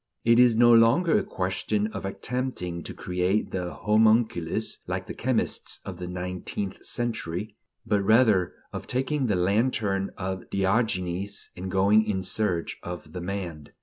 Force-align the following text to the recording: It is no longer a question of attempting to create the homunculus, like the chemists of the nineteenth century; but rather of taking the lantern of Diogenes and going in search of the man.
It 0.25 0.39
is 0.39 0.55
no 0.55 0.73
longer 0.73 1.19
a 1.19 1.23
question 1.23 1.85
of 1.93 2.05
attempting 2.05 2.81
to 2.85 2.93
create 2.95 3.51
the 3.51 3.71
homunculus, 3.71 4.79
like 4.87 5.05
the 5.05 5.13
chemists 5.13 5.79
of 5.85 5.97
the 5.97 6.07
nineteenth 6.07 6.83
century; 6.83 7.55
but 7.85 8.01
rather 8.01 8.55
of 8.73 8.87
taking 8.87 9.27
the 9.27 9.35
lantern 9.35 10.09
of 10.17 10.49
Diogenes 10.49 11.51
and 11.55 11.69
going 11.69 12.03
in 12.03 12.23
search 12.23 12.77
of 12.81 13.13
the 13.13 13.21
man. 13.21 13.69